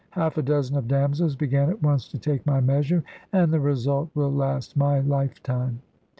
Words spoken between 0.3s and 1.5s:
a dozen of damsels